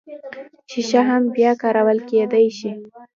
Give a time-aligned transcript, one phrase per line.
[0.71, 2.71] شیشه هم بیا کارول کیدی شي